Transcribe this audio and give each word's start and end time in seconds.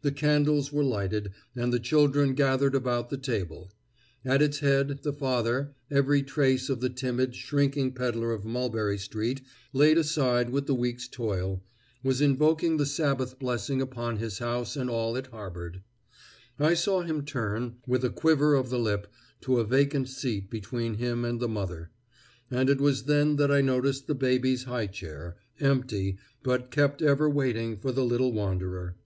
The 0.00 0.10
candles 0.10 0.72
were 0.72 0.82
lighted, 0.82 1.32
and 1.54 1.70
the 1.70 1.78
children 1.78 2.32
gathered 2.32 2.74
about 2.74 3.10
the 3.10 3.18
table; 3.18 3.74
at 4.24 4.40
its 4.40 4.60
head, 4.60 5.00
the 5.02 5.12
father, 5.12 5.74
every 5.90 6.22
trace 6.22 6.70
of 6.70 6.80
the 6.80 6.88
timid, 6.88 7.34
shrinking 7.36 7.92
peddler 7.92 8.32
of 8.32 8.46
Mulberry 8.46 8.96
street 8.96 9.42
laid 9.74 9.98
aside 9.98 10.48
with 10.48 10.66
the 10.66 10.74
week's 10.74 11.06
toil, 11.08 11.62
was 12.02 12.22
invoking 12.22 12.78
the 12.78 12.86
Sabbath 12.86 13.38
blessing 13.38 13.82
upon 13.82 14.16
his 14.16 14.38
house 14.38 14.76
and 14.76 14.88
all 14.88 15.14
it 15.14 15.26
harbored. 15.26 15.82
I 16.58 16.72
saw 16.72 17.02
him 17.02 17.26
turn, 17.26 17.74
with 17.86 18.02
a 18.02 18.08
quiver 18.08 18.54
of 18.54 18.70
the 18.70 18.78
lip, 18.78 19.12
to 19.42 19.60
a 19.60 19.64
vacant 19.66 20.08
seat 20.08 20.48
between 20.48 20.94
him 20.94 21.22
and 21.22 21.38
the 21.38 21.48
mother; 21.48 21.90
and 22.50 22.70
it 22.70 22.80
was 22.80 23.02
then 23.02 23.36
that 23.36 23.50
I 23.50 23.60
noticed 23.60 24.06
the 24.06 24.14
baby's 24.14 24.64
high 24.64 24.86
chair, 24.86 25.36
empty, 25.60 26.16
but 26.42 26.70
kept 26.70 27.02
ever 27.02 27.28
waiting 27.28 27.76
for 27.76 27.92
the 27.92 28.06
little 28.06 28.32
wanderer. 28.32 28.96